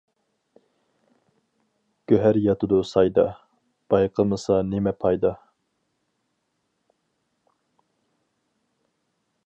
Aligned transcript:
گۆھەر 2.11 2.39
ياتىدۇ 2.45 2.79
سايدا، 2.93 3.25
بايقىمىسا 3.95 4.57
نېمە 4.71 4.95
پايدا! 5.03 5.35